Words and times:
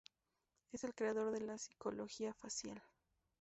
Es 0.71 0.83
el 0.83 0.95
creador 0.95 1.31
de 1.31 1.41
la 1.45 1.59
Psicología 1.59 2.33
Facial. 2.33 2.81